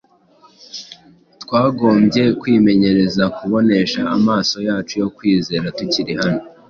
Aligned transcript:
twagombye 1.43 2.23
kwimenyereza 2.39 3.23
kumubonesha 3.35 4.01
amaso 4.17 4.55
yacu 4.67 4.93
yo 5.01 5.07
kwizera 5.15 5.65
tukiri 5.77 6.13
hano. 6.21 6.41